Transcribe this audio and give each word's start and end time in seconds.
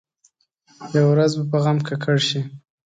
یوه 0.93 1.09
ورځ 1.11 1.31
به 1.37 1.43
په 1.51 1.57
غم 1.63 1.77
ککړ 1.87 2.17
شي. 2.27 2.41